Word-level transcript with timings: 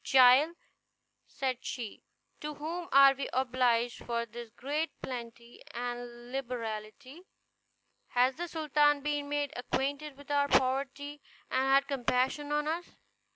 "Child," 0.03 0.55
said 1.27 1.59
she, 1.63 2.01
"to 2.39 2.55
whom 2.55 2.89
are 2.91 3.13
we 3.13 3.29
obliged 3.33 4.03
for 4.03 4.25
this 4.25 4.49
great 4.49 4.89
plenty 5.03 5.61
and 5.75 6.31
liberality? 6.31 7.21
Has 8.07 8.33
the 8.33 8.47
sultan 8.47 9.03
been 9.03 9.29
made 9.29 9.53
acquainted 9.55 10.17
with 10.17 10.31
our 10.31 10.47
poverty, 10.47 11.21
and 11.51 11.67
had 11.67 11.87
compassion 11.87 12.51
on 12.51 12.67
us?" 12.67 12.95